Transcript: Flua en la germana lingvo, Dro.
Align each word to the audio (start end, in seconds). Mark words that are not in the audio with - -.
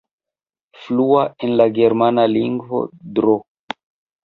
Flua 0.85 1.25
en 1.49 1.53
la 1.61 1.67
germana 1.77 2.25
lingvo, 2.33 2.83
Dro. 3.21 3.39